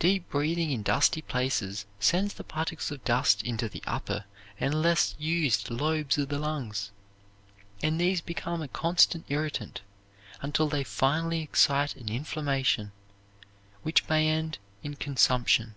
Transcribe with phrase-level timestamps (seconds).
[0.00, 4.24] Deep breathing in dusty places sends the particles of dust into the upper
[4.58, 6.90] and less used lobes of the lungs,
[7.80, 9.80] and these become a constant irritant,
[10.42, 12.90] until they finally excite an inflammation,
[13.84, 15.76] which may end in consumption.